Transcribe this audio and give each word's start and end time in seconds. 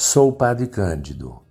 Sou 0.00 0.28
o 0.28 0.32
Padre 0.32 0.68
Cândido. 0.68 1.42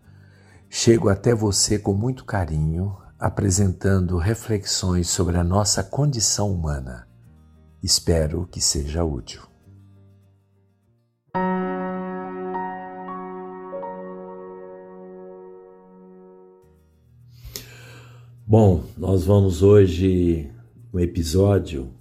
Chego 0.69 1.09
até 1.09 1.35
você 1.35 1.77
com 1.77 1.93
muito 1.93 2.23
carinho, 2.23 2.95
apresentando 3.19 4.17
reflexões 4.17 5.09
sobre 5.09 5.35
a 5.35 5.43
nossa 5.43 5.83
condição 5.83 6.53
humana. 6.53 7.05
Espero 7.83 8.47
que 8.47 8.61
seja 8.61 9.03
útil. 9.03 9.41
Bom, 18.47 18.85
nós 18.97 19.25
vamos 19.25 19.61
hoje 19.61 20.49
no 20.93 21.01
episódio 21.01 21.93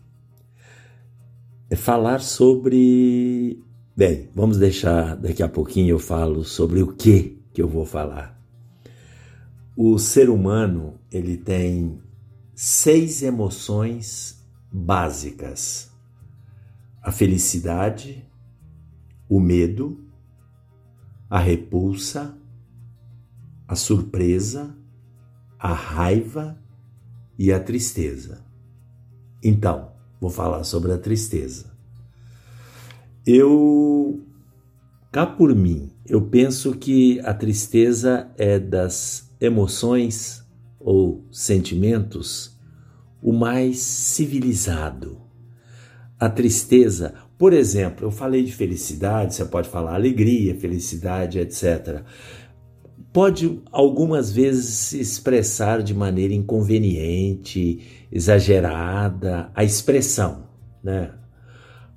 é 1.69 1.75
falar 1.75 2.21
sobre. 2.21 3.66
Bem, 3.97 4.29
vamos 4.35 4.59
deixar 4.59 5.17
daqui 5.17 5.43
a 5.43 5.49
pouquinho 5.49 5.91
eu 5.91 5.99
falo 5.99 6.45
sobre 6.45 6.83
o 6.83 6.93
que 6.93 7.43
que 7.53 7.63
eu 7.63 7.69
vou 7.69 7.87
falar. 7.87 8.39
O 9.77 9.99
ser 9.99 10.29
humano 10.29 11.01
ele 11.11 11.37
tem 11.37 12.01
seis 12.55 13.23
emoções 13.23 14.45
básicas: 14.71 15.91
a 17.03 17.11
felicidade, 17.11 18.23
o 19.29 19.41
medo, 19.41 20.05
a 21.31 21.39
repulsa, 21.39 22.37
a 23.67 23.75
surpresa 23.75 24.77
a 25.59 25.73
raiva 25.73 26.59
e 27.39 27.53
a 27.53 27.59
tristeza. 27.59 28.45
Então, 29.43 29.93
vou 30.21 30.31
falar 30.31 30.65
sobre 30.65 30.93
a 30.93 30.99
tristeza. 30.99 31.76
Eu, 33.27 34.21
cá 35.11 35.27
por 35.27 35.55
mim, 35.55 35.91
eu 36.07 36.23
penso 36.23 36.77
que 36.77 37.19
a 37.21 37.35
tristeza 37.35 38.31
é 38.39 38.59
das 38.59 39.35
emoções 39.41 40.45
ou 40.79 41.27
sentimentos 41.33 42.57
o 43.21 43.33
mais 43.33 43.79
civilizado. 43.79 45.21
A 46.19 46.31
tristeza, 46.31 47.15
por 47.37 47.53
exemplo, 47.53 48.07
eu 48.07 48.11
falei 48.11 48.45
de 48.45 48.53
felicidade, 48.53 49.35
você 49.35 49.45
pode 49.45 49.69
falar 49.69 49.95
alegria, 49.95 50.55
felicidade, 50.59 51.39
etc 51.39 52.05
pode 53.17 53.63
algumas 53.73 54.31
vezes 54.31 54.75
se 54.75 55.01
expressar 55.01 55.83
de 55.83 55.95
maneira 55.95 56.35
inconveniente, 56.35 58.07
exagerada, 58.13 59.51
a 59.55 59.65
expressão, 59.65 60.51
né? 60.85 61.15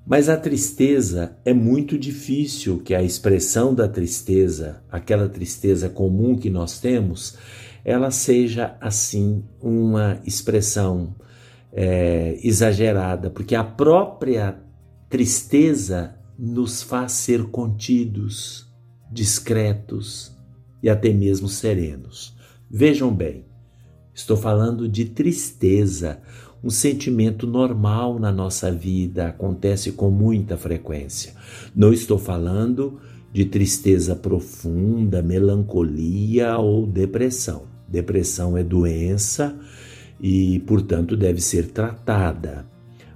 Mas 0.09 0.27
a 0.27 0.35
tristeza 0.35 1.37
é 1.45 1.53
muito 1.53 1.95
difícil 1.95 2.79
que 2.79 2.95
a 2.95 3.03
expressão 3.03 3.75
da 3.75 3.87
tristeza, 3.87 4.83
aquela 4.91 5.29
tristeza 5.29 5.87
comum 5.87 6.35
que 6.35 6.49
nós 6.49 6.79
temos, 6.79 7.37
ela 7.85 8.09
seja 8.09 8.75
assim 8.81 9.43
uma 9.61 10.19
expressão 10.25 11.15
é, 11.71 12.39
exagerada, 12.41 13.29
porque 13.29 13.53
a 13.53 13.63
própria 13.63 14.59
tristeza 15.07 16.15
nos 16.39 16.81
faz 16.81 17.11
ser 17.11 17.43
contidos, 17.51 18.67
discretos, 19.11 20.35
e 20.81 20.89
até 20.89 21.13
mesmo 21.13 21.47
serenos. 21.47 22.35
Vejam 22.67 23.13
bem, 23.13 23.45
estou 24.11 24.35
falando 24.35 24.89
de 24.89 25.05
tristeza, 25.05 26.19
um 26.63 26.69
sentimento 26.69 27.47
normal 27.47 28.19
na 28.19 28.31
nossa 28.31 28.71
vida, 28.71 29.27
acontece 29.27 29.91
com 29.93 30.09
muita 30.09 30.57
frequência. 30.57 31.33
Não 31.75 31.93
estou 31.93 32.17
falando 32.17 32.99
de 33.31 33.45
tristeza 33.45 34.15
profunda, 34.15 35.21
melancolia 35.21 36.57
ou 36.57 36.85
depressão. 36.85 37.63
Depressão 37.87 38.57
é 38.57 38.63
doença 38.63 39.57
e, 40.19 40.59
portanto, 40.61 41.15
deve 41.15 41.41
ser 41.41 41.67
tratada. 41.67 42.65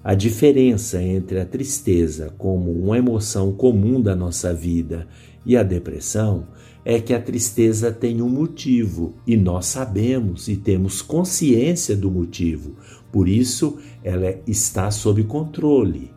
A 0.04 0.14
diferença 0.16 1.02
entre 1.02 1.40
a 1.40 1.46
tristeza 1.46 2.34
como 2.38 2.70
uma 2.72 2.98
emoção 2.98 3.54
comum 3.54 4.02
da 4.02 4.14
nossa 4.14 4.54
vida 4.54 5.08
e 5.46 5.56
a 5.56 5.64
depressão 5.64 6.46
é 6.84 7.00
que 7.00 7.14
a 7.14 7.22
tristeza 7.22 7.90
tem 7.90 8.22
um 8.22 8.28
motivo 8.28 9.14
e 9.26 9.38
nós 9.38 9.68
sabemos 9.68 10.50
e 10.50 10.58
temos 10.58 11.02
consciência 11.02 11.96
do 11.96 12.12
motivo. 12.12 12.76
Por 13.14 13.30
isso, 13.30 13.78
ela 14.04 14.36
está 14.46 14.92
sob 14.92 15.24
controle, 15.24 16.12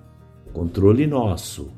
controle 0.53 1.07
nosso. 1.07 1.71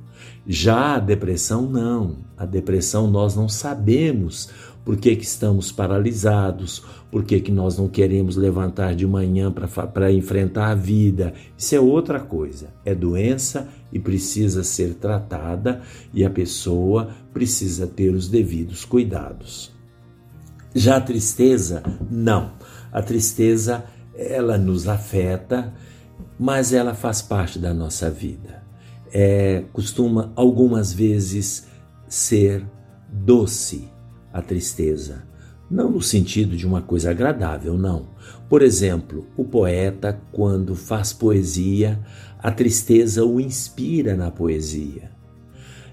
Já 0.46 0.94
a 0.94 0.98
depressão 0.98 1.68
não. 1.68 2.20
A 2.38 2.46
depressão 2.46 3.10
nós 3.10 3.36
não 3.36 3.50
sabemos 3.50 4.48
por 4.88 4.96
que, 4.96 5.14
que 5.16 5.24
estamos 5.24 5.70
paralisados, 5.70 6.82
por 7.10 7.22
que, 7.22 7.42
que 7.42 7.52
nós 7.52 7.76
não 7.76 7.88
queremos 7.88 8.36
levantar 8.36 8.94
de 8.94 9.06
manhã 9.06 9.52
para 9.52 10.10
enfrentar 10.10 10.70
a 10.70 10.74
vida. 10.74 11.34
Isso 11.58 11.74
é 11.74 11.78
outra 11.78 12.18
coisa. 12.18 12.68
É 12.86 12.94
doença 12.94 13.68
e 13.92 13.98
precisa 13.98 14.64
ser 14.64 14.94
tratada 14.94 15.82
e 16.14 16.24
a 16.24 16.30
pessoa 16.30 17.10
precisa 17.34 17.86
ter 17.86 18.14
os 18.14 18.30
devidos 18.30 18.86
cuidados. 18.86 19.70
Já 20.74 20.96
a 20.96 21.02
tristeza, 21.02 21.82
não. 22.10 22.52
A 22.90 23.02
tristeza, 23.02 23.84
ela 24.16 24.56
nos 24.56 24.88
afeta, 24.88 25.70
mas 26.40 26.72
ela 26.72 26.94
faz 26.94 27.20
parte 27.20 27.58
da 27.58 27.74
nossa 27.74 28.10
vida. 28.10 28.62
É, 29.12 29.64
costuma 29.70 30.32
algumas 30.34 30.94
vezes 30.94 31.68
ser 32.08 32.64
doce 33.12 33.97
a 34.38 34.42
tristeza. 34.42 35.26
Não 35.70 35.90
no 35.90 36.00
sentido 36.00 36.56
de 36.56 36.66
uma 36.66 36.80
coisa 36.80 37.10
agradável, 37.10 37.76
não. 37.76 38.08
Por 38.48 38.62
exemplo, 38.62 39.26
o 39.36 39.44
poeta, 39.44 40.18
quando 40.32 40.74
faz 40.74 41.12
poesia, 41.12 42.00
a 42.38 42.50
tristeza 42.50 43.24
o 43.24 43.38
inspira 43.38 44.16
na 44.16 44.30
poesia. 44.30 45.10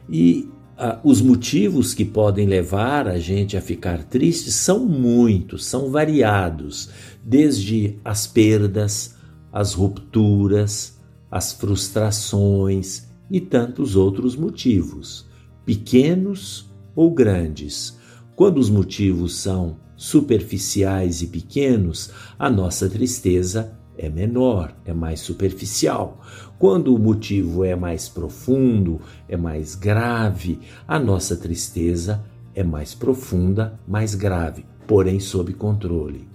E 0.10 0.48
ah, 0.78 1.00
os 1.04 1.22
motivos 1.22 1.94
que 1.94 2.06
podem 2.06 2.48
levar 2.48 3.08
a 3.08 3.20
gente 3.20 3.58
a 3.58 3.62
ficar 3.62 4.04
triste 4.04 4.52
são 4.52 4.86
muitos, 4.86 5.66
são 5.66 5.90
variados, 5.90 6.90
desde 7.24 7.98
as 8.06 8.26
perdas, 8.26 9.16
as 9.52 9.74
rupturas, 9.74 10.98
as 11.30 11.52
frustrações 11.52 13.08
e 13.30 13.42
tantos 13.42 13.96
outros 13.96 14.36
motivos, 14.38 15.26
pequenos 15.66 16.70
ou 16.96 17.12
grandes 17.12 17.98
quando 18.36 18.58
os 18.58 18.70
motivos 18.70 19.38
são 19.38 19.78
superficiais 19.96 21.22
e 21.22 21.28
pequenos, 21.28 22.12
a 22.38 22.50
nossa 22.50 22.90
tristeza 22.90 23.74
é 23.98 24.10
menor, 24.10 24.76
é 24.84 24.94
mais 24.94 25.22
superficial. 25.22 26.22
Quando 26.60 26.94
o 26.94 27.00
motivo 27.00 27.64
é 27.64 27.78
mais 27.78 28.10
profundo, 28.10 29.00
é 29.30 29.38
mais 29.38 29.74
grave, 29.74 30.60
a 30.86 31.00
nossa 31.00 31.38
tristeza 31.38 32.26
é 32.54 32.62
mais 32.62 32.94
profunda, 32.94 33.80
mais 33.88 34.14
grave, 34.16 34.66
porém 34.86 35.18
sob 35.20 35.54
controle. 35.54 36.28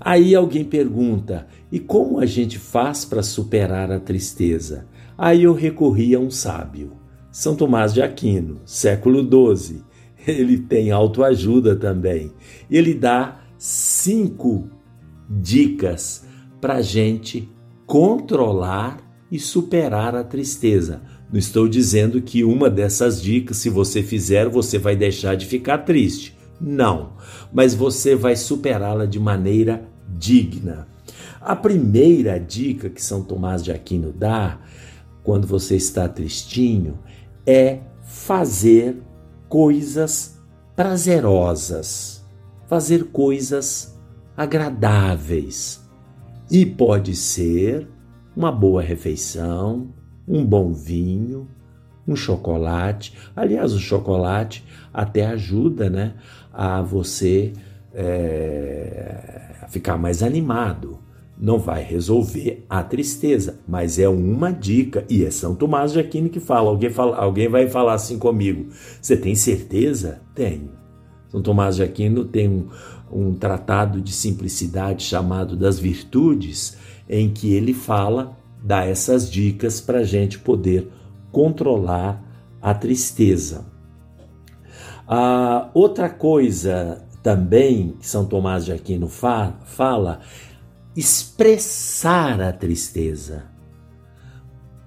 Aí 0.00 0.34
alguém 0.34 0.64
pergunta: 0.64 1.46
e 1.70 1.78
como 1.78 2.20
a 2.20 2.24
gente 2.24 2.58
faz 2.58 3.04
para 3.04 3.22
superar 3.22 3.92
a 3.92 4.00
tristeza? 4.00 4.86
Aí 5.18 5.42
eu 5.42 5.52
recorri 5.52 6.14
a 6.14 6.18
um 6.18 6.30
sábio, 6.30 6.92
São 7.30 7.54
Tomás 7.54 7.92
de 7.92 8.00
Aquino, 8.00 8.60
século 8.64 9.20
XII 9.20 9.85
ele 10.28 10.58
tem 10.58 10.90
autoajuda 10.90 11.76
também. 11.76 12.32
Ele 12.70 12.94
dá 12.94 13.40
cinco 13.56 14.68
dicas 15.28 16.24
para 16.60 16.82
gente 16.82 17.48
controlar 17.86 18.98
e 19.30 19.38
superar 19.38 20.14
a 20.14 20.24
tristeza. 20.24 21.02
Não 21.30 21.38
estou 21.38 21.68
dizendo 21.68 22.20
que 22.22 22.44
uma 22.44 22.70
dessas 22.70 23.20
dicas, 23.20 23.56
se 23.56 23.68
você 23.68 24.02
fizer, 24.02 24.48
você 24.48 24.78
vai 24.78 24.96
deixar 24.96 25.36
de 25.36 25.46
ficar 25.46 25.78
triste. 25.78 26.36
Não, 26.60 27.12
mas 27.52 27.74
você 27.74 28.14
vai 28.14 28.36
superá-la 28.36 29.06
de 29.06 29.18
maneira 29.18 29.88
digna. 30.08 30.88
A 31.40 31.54
primeira 31.54 32.38
dica 32.38 32.88
que 32.88 33.02
São 33.02 33.22
Tomás 33.22 33.62
de 33.62 33.70
Aquino 33.70 34.12
dá, 34.12 34.58
quando 35.22 35.46
você 35.46 35.76
está 35.76 36.08
tristinho, 36.08 36.98
é 37.46 37.80
fazer 38.04 38.96
coisas 39.48 40.38
prazerosas, 40.74 42.24
fazer 42.66 43.04
coisas 43.06 43.98
agradáveis. 44.36 45.84
E 46.50 46.64
pode 46.64 47.16
ser 47.16 47.88
uma 48.36 48.52
boa 48.52 48.82
refeição, 48.82 49.88
um 50.28 50.44
bom 50.44 50.72
vinho, 50.72 51.48
um 52.06 52.14
chocolate. 52.14 53.14
Aliás, 53.34 53.72
o 53.72 53.80
chocolate 53.80 54.64
até 54.92 55.26
ajuda 55.26 55.90
né, 55.90 56.14
a 56.52 56.82
você 56.82 57.52
é, 57.94 59.66
ficar 59.68 59.96
mais 59.96 60.22
animado. 60.22 60.98
Não 61.38 61.58
vai 61.58 61.82
resolver 61.82 62.64
a 62.68 62.82
tristeza, 62.82 63.60
mas 63.68 63.98
é 63.98 64.08
uma 64.08 64.50
dica. 64.50 65.04
E 65.08 65.24
é 65.24 65.30
São 65.30 65.54
Tomás 65.54 65.92
de 65.92 66.00
Aquino 66.00 66.28
que 66.28 66.40
fala. 66.40 66.70
Alguém, 66.70 66.90
fala, 66.90 67.16
alguém 67.16 67.48
vai 67.48 67.68
falar 67.68 67.94
assim 67.94 68.18
comigo: 68.18 68.68
Você 69.00 69.16
tem 69.16 69.34
certeza? 69.34 70.22
Tenho. 70.34 70.70
São 71.28 71.42
Tomás 71.42 71.76
de 71.76 71.82
Aquino 71.82 72.24
tem 72.24 72.48
um, 72.48 72.68
um 73.10 73.34
tratado 73.34 74.00
de 74.00 74.12
simplicidade 74.12 75.02
chamado 75.02 75.56
Das 75.56 75.78
Virtudes, 75.78 76.76
em 77.08 77.30
que 77.30 77.52
ele 77.52 77.74
fala, 77.74 78.36
dá 78.62 78.84
essas 78.84 79.30
dicas 79.30 79.80
para 79.80 79.98
a 79.98 80.04
gente 80.04 80.38
poder 80.38 80.88
controlar 81.30 82.22
a 82.62 82.72
tristeza. 82.72 83.66
A 85.06 85.70
outra 85.74 86.08
coisa 86.08 87.04
também 87.22 87.94
que 87.98 88.06
São 88.06 88.24
Tomás 88.24 88.64
de 88.64 88.72
Aquino 88.72 89.08
fa 89.08 89.54
fala 89.64 90.20
expressar 90.96 92.40
a 92.40 92.50
tristeza. 92.50 93.44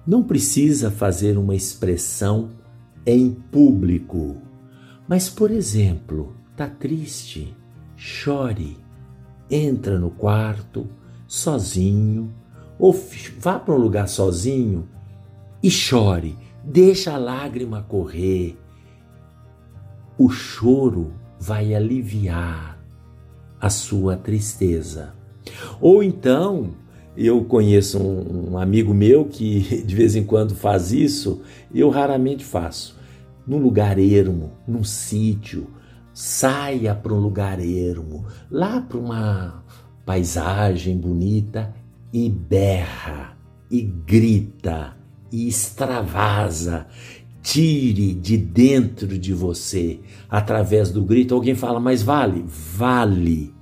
Não 0.04 0.24
precisa 0.24 0.90
fazer 0.90 1.38
uma 1.38 1.54
expressão 1.54 2.50
em 3.06 3.30
público, 3.30 4.36
mas, 5.06 5.30
por 5.30 5.52
exemplo, 5.52 6.34
tá 6.56 6.68
triste, 6.68 7.56
chore, 7.96 8.76
entra 9.48 9.98
no 10.00 10.10
quarto 10.10 10.88
sozinho 11.28 12.34
ou 12.76 12.92
vá 13.38 13.58
para 13.60 13.74
um 13.74 13.78
lugar 13.78 14.08
sozinho 14.08 14.88
e 15.62 15.70
chore, 15.70 16.36
deixa 16.64 17.14
a 17.14 17.18
lágrima 17.18 17.82
correr. 17.82 18.58
O 20.18 20.28
choro 20.28 21.12
vai 21.38 21.72
aliviar 21.72 22.82
a 23.60 23.70
sua 23.70 24.16
tristeza. 24.16 25.19
Ou 25.80 26.02
então, 26.02 26.70
eu 27.16 27.44
conheço 27.44 27.98
um, 27.98 28.52
um, 28.52 28.58
amigo 28.58 28.94
meu 28.94 29.24
que 29.24 29.60
de 29.84 29.94
vez 29.94 30.16
em 30.16 30.24
quando 30.24 30.54
faz 30.54 30.92
isso, 30.92 31.40
eu 31.74 31.90
raramente 31.90 32.44
faço. 32.44 32.98
Num 33.46 33.58
lugar 33.58 33.98
ermo, 33.98 34.52
num 34.66 34.84
sítio, 34.84 35.66
saia 36.14 36.94
para 36.94 37.12
um 37.12 37.18
lugar 37.18 37.58
ermo, 37.60 38.26
lá 38.50 38.80
para 38.80 38.98
uma 38.98 39.64
paisagem 40.04 40.96
bonita 40.96 41.74
e 42.12 42.28
berra, 42.28 43.36
e 43.70 43.80
grita, 43.80 44.96
e 45.32 45.48
extravasa. 45.48 46.86
Tire 47.42 48.12
de 48.12 48.36
dentro 48.36 49.18
de 49.18 49.32
você, 49.32 49.98
através 50.28 50.90
do 50.90 51.02
grito. 51.02 51.34
Alguém 51.34 51.54
fala, 51.54 51.80
mas 51.80 52.02
vale? 52.02 52.44
Vale 52.46 53.59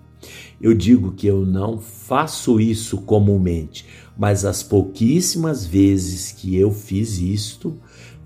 eu 0.60 0.74
digo 0.74 1.12
que 1.12 1.26
eu 1.26 1.46
não 1.46 1.78
faço 1.78 2.60
isso 2.60 2.98
comumente, 3.02 3.86
mas 4.16 4.44
as 4.44 4.62
pouquíssimas 4.62 5.64
vezes 5.64 6.32
que 6.32 6.56
eu 6.56 6.72
fiz 6.72 7.18
isto, 7.18 7.78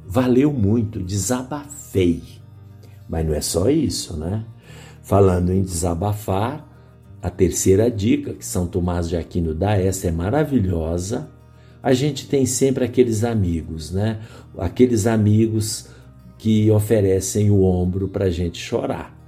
valeu 0.06 0.52
muito, 0.52 1.02
desabafei. 1.02 2.23
Mas 3.08 3.26
não 3.26 3.34
é 3.34 3.40
só 3.40 3.69
isso, 3.69 4.17
né? 4.17 4.46
Falando 5.02 5.52
em 5.52 5.62
desabafar, 5.62 6.67
a 7.20 7.29
terceira 7.29 7.90
dica 7.90 8.32
que 8.32 8.44
São 8.44 8.67
Tomás 8.67 9.08
de 9.08 9.17
Aquino 9.17 9.55
dá, 9.55 9.76
essa 9.76 10.08
é 10.08 10.11
maravilhosa. 10.11 11.28
A 11.82 11.93
gente 11.93 12.26
tem 12.26 12.46
sempre 12.46 12.85
aqueles 12.85 13.23
amigos, 13.23 13.90
né? 13.90 14.20
Aqueles 14.56 15.06
amigos 15.06 15.88
que 16.38 16.70
oferecem 16.70 17.50
o 17.50 17.62
ombro 17.62 18.08
para 18.08 18.25
a 18.25 18.31
gente 18.31 18.58
chorar. 18.58 19.21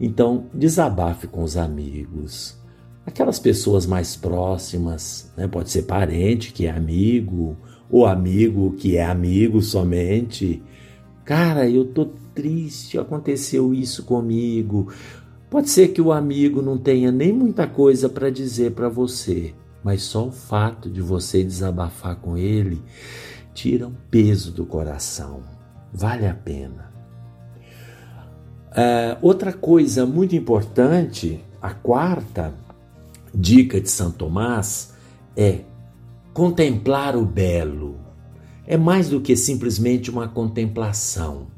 Então, 0.00 0.46
desabafe 0.54 1.26
com 1.26 1.42
os 1.42 1.58
amigos, 1.58 2.58
aquelas 3.04 3.38
pessoas 3.38 3.84
mais 3.84 4.16
próximas, 4.16 5.30
né? 5.36 5.46
pode 5.46 5.70
ser 5.70 5.82
parente 5.82 6.52
que 6.52 6.66
é 6.66 6.70
amigo, 6.70 7.56
ou 7.90 8.06
amigo 8.06 8.72
que 8.72 8.96
é 8.96 9.04
amigo 9.04 9.60
somente. 9.60 10.62
Cara, 11.24 11.68
eu 11.68 11.84
tô 11.84 12.06
triste, 12.34 12.98
aconteceu 12.98 13.74
isso 13.74 14.04
comigo. 14.04 14.90
Pode 15.50 15.68
ser 15.68 15.88
que 15.88 16.00
o 16.00 16.12
amigo 16.12 16.62
não 16.62 16.78
tenha 16.78 17.10
nem 17.10 17.32
muita 17.32 17.66
coisa 17.66 18.08
para 18.08 18.30
dizer 18.30 18.72
para 18.72 18.88
você, 18.88 19.52
mas 19.82 20.02
só 20.02 20.28
o 20.28 20.32
fato 20.32 20.88
de 20.88 21.02
você 21.02 21.42
desabafar 21.42 22.16
com 22.16 22.38
ele 22.38 22.80
tira 23.52 23.86
um 23.86 23.94
peso 24.10 24.52
do 24.52 24.64
coração. 24.64 25.42
Vale 25.92 26.26
a 26.26 26.34
pena. 26.34 26.89
Uh, 28.70 29.18
outra 29.20 29.52
coisa 29.52 30.06
muito 30.06 30.36
importante, 30.36 31.44
a 31.60 31.70
quarta 31.70 32.54
dica 33.34 33.80
de 33.80 33.90
São 33.90 34.10
Tomás 34.10 34.92
é 35.36 35.60
contemplar 36.32 37.16
o 37.16 37.24
belo. 37.24 37.98
É 38.66 38.76
mais 38.76 39.08
do 39.08 39.20
que 39.20 39.36
simplesmente 39.36 40.10
uma 40.10 40.28
contemplação. 40.28 41.48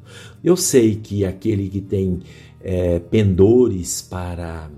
Eu 0.43 0.57
sei 0.57 0.97
que 0.97 1.25
aquele 1.25 1.69
que 1.69 1.81
tem 1.81 2.21
é, 2.61 2.99
pendores 2.99 4.01
para, 4.01 4.71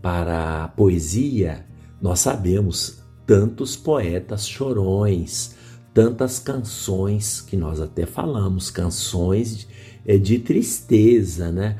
para 0.00 0.64
a 0.64 0.68
poesia, 0.68 1.66
nós 2.00 2.20
sabemos 2.20 3.02
tantos 3.26 3.76
poetas 3.76 4.46
chorões, 4.48 5.53
tantas 5.94 6.40
canções 6.40 7.40
que 7.40 7.56
nós 7.56 7.80
até 7.80 8.04
falamos, 8.04 8.68
canções 8.68 9.68
é 10.04 10.18
de 10.18 10.40
tristeza, 10.40 11.52
né? 11.52 11.76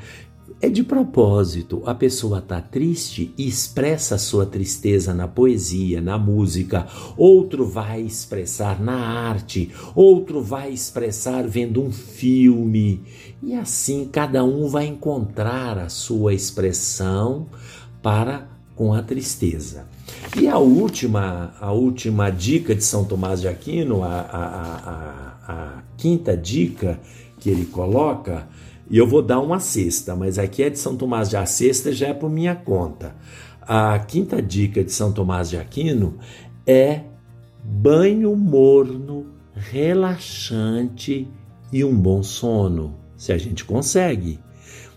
É 0.61 0.69
de 0.69 0.83
propósito. 0.83 1.83
A 1.85 1.93
pessoa 1.93 2.39
está 2.39 2.61
triste 2.61 3.33
e 3.37 3.45
expressa 3.45 4.15
a 4.15 4.17
sua 4.17 4.45
tristeza 4.45 5.13
na 5.13 5.27
poesia, 5.27 6.01
na 6.01 6.17
música. 6.17 6.87
Outro 7.17 7.67
vai 7.67 8.01
expressar 8.01 8.81
na 8.81 8.95
arte. 8.95 9.69
Outro 9.93 10.41
vai 10.41 10.71
expressar 10.71 11.45
vendo 11.45 11.83
um 11.83 11.91
filme. 11.91 13.03
E 13.43 13.53
assim 13.53 14.07
cada 14.09 14.45
um 14.45 14.69
vai 14.69 14.87
encontrar 14.87 15.77
a 15.77 15.89
sua 15.89 16.33
expressão 16.33 17.47
para 18.01 18.54
com 18.75 18.93
a 18.93 19.01
tristeza. 19.01 19.87
E 20.37 20.47
a 20.47 20.57
última, 20.57 21.53
a 21.59 21.71
última 21.71 22.29
dica 22.29 22.75
de 22.75 22.83
São 22.83 23.05
Tomás 23.05 23.41
de 23.41 23.47
Aquino, 23.47 24.03
a, 24.03 24.07
a, 24.07 24.45
a, 24.85 25.53
a 25.53 25.83
quinta 25.97 26.35
dica 26.35 26.99
que 27.39 27.49
ele 27.49 27.65
coloca, 27.65 28.47
e 28.89 28.97
eu 28.97 29.07
vou 29.07 29.21
dar 29.21 29.39
uma 29.39 29.59
cesta, 29.59 30.15
mas 30.15 30.37
aqui 30.37 30.63
é 30.63 30.69
de 30.69 30.77
São 30.77 30.95
Tomás 30.95 31.29
de 31.29 31.37
a 31.37 31.45
sexta 31.45 31.91
já 31.91 32.07
é 32.07 32.13
por 32.13 32.29
minha 32.29 32.55
conta. 32.55 33.15
A 33.61 33.97
quinta 33.99 34.41
dica 34.41 34.83
de 34.83 34.91
São 34.91 35.11
Tomás 35.11 35.49
de 35.49 35.57
Aquino 35.57 36.17
é 36.67 37.01
banho 37.63 38.35
morno, 38.35 39.25
relaxante 39.55 41.27
e 41.71 41.83
um 41.83 41.95
bom 41.95 42.21
sono, 42.21 42.95
se 43.17 43.31
a 43.31 43.37
gente 43.37 43.65
consegue. 43.65 44.39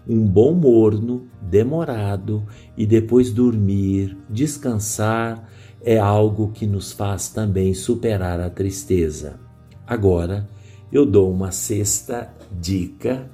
Um 0.08 0.26
bom 0.26 0.54
morno, 0.54 1.28
demorado 1.42 2.42
e 2.76 2.86
depois 2.86 3.30
dormir, 3.30 4.16
descansar 4.30 5.46
é 5.82 5.98
algo 5.98 6.50
que 6.52 6.66
nos 6.66 6.92
faz 6.92 7.28
também 7.28 7.74
superar 7.74 8.40
a 8.40 8.48
tristeza. 8.48 9.38
Agora, 9.86 10.48
eu 10.90 11.04
dou 11.04 11.30
uma 11.30 11.52
sexta 11.52 12.32
dica 12.50 13.30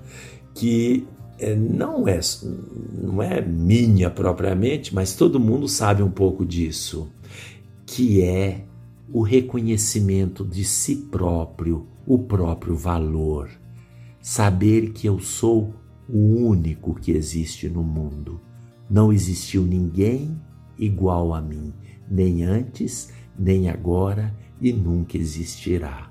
que 0.53 1.07
é, 1.39 1.55
não 1.55 2.07
é, 2.07 2.21
não 3.03 3.23
é 3.23 3.41
minha 3.41 4.11
propriamente, 4.11 4.95
mas 4.95 5.15
todo 5.15 5.41
mundo 5.41 5.69
sabe 5.69 6.03
um 6.03 6.11
pouco 6.11 6.45
disso, 6.45 7.09
que 7.87 8.23
é 8.23 8.65
o 9.13 9.23
reconhecimento 9.23 10.45
de 10.45 10.65
si 10.65 10.97
próprio, 10.97 11.87
o 12.07 12.19
próprio 12.19 12.77
valor. 12.77 13.49
Saber 14.21 14.91
que 14.93 15.07
eu 15.07 15.21
sou 15.21 15.75
o 16.09 16.19
único 16.19 16.95
que 16.95 17.13
existe 17.13 17.69
no 17.69 17.83
mundo. 17.83 18.41
Não 18.89 19.13
existiu 19.13 19.63
ninguém 19.63 20.39
igual 20.79 21.35
a 21.35 21.41
mim, 21.41 21.73
nem 22.11 22.45
antes, 22.45 23.13
nem 23.39 23.69
agora 23.69 24.35
e 24.61 24.73
nunca 24.73 25.17
existirá. 25.17 26.11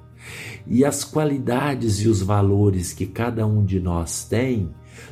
E 0.65 0.85
as 0.85 1.03
qualidades 1.03 1.99
e 2.01 2.07
os 2.07 2.21
valores 2.21 2.93
que 2.93 3.05
cada 3.05 3.45
um 3.45 3.63
de 3.63 3.79
nós 3.79 4.25
tem 4.25 4.69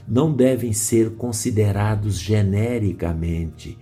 não 0.07 0.33
devem 0.33 0.73
ser 0.73 1.11
considerados 1.15 2.17
genericamente. 2.17 3.77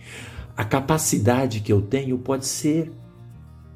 A 0.56 0.66
capacidade 0.66 1.62
que 1.62 1.72
eu 1.72 1.82
tenho 1.82 2.18
pode 2.18 2.46
ser 2.46 2.92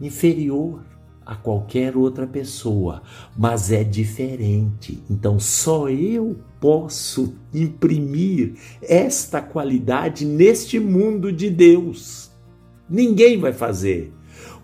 inferior 0.02 0.84
a 1.26 1.36
qualquer 1.36 1.96
outra 1.96 2.28
pessoa, 2.28 3.02
mas 3.38 3.72
é 3.72 3.84
diferente. 3.84 5.04
Então 5.10 5.40
só 5.40 5.90
eu 5.90 6.38
posso 6.60 7.34
imprimir 7.54 8.54
esta 8.82 9.42
qualidade 9.42 10.26
neste 10.26 10.80
mundo 10.80 11.32
de 11.32 11.50
Deus. 11.50 12.32
Ninguém 12.90 13.40
vai 13.40 13.54
fazer. 13.54 14.14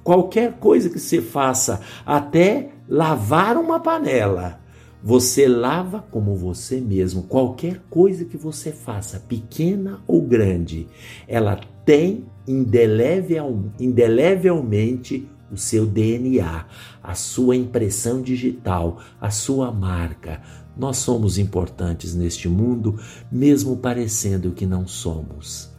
Qualquer 0.04 0.54
coisa 0.54 0.90
que 0.90 1.00
você 1.00 1.22
faça, 1.22 1.82
até 2.06 2.70
lavar 2.88 3.58
uma 3.58 3.80
panela, 3.80 4.60
Você 5.02 5.48
lava 5.48 6.06
como 6.12 6.36
você 6.36 6.82
mesmo. 6.82 7.24
Qualquer 7.24 7.82
coisa 7.90 8.26
que 8.26 8.36
você 8.36 8.72
faça, 8.72 9.20
pequena 9.20 10.02
ou 10.06 10.22
grande, 10.22 10.88
ela 11.28 11.58
tem 11.86 12.26
indelevel, 12.46 13.72
indelevelmente 13.80 15.28
o 15.52 15.58
seu 15.58 15.86
DNA, 15.86 16.66
a 17.02 17.16
sua 17.16 17.56
impressão 17.56 18.22
digital, 18.22 19.02
a 19.20 19.30
sua 19.30 19.72
marca. 19.72 20.42
Nós 20.78 20.98
somos 20.98 21.38
importantes 21.38 22.16
neste 22.16 22.48
mundo, 22.48 23.00
mesmo 23.32 23.78
parecendo 23.78 24.52
que 24.52 24.66
não 24.66 24.88
somos. 24.88 25.70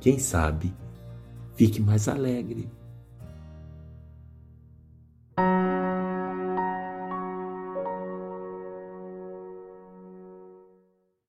Quem 0.00 0.18
sabe, 0.18 0.74
fique 1.54 1.80
mais 1.80 2.08
alegre. 2.08 2.68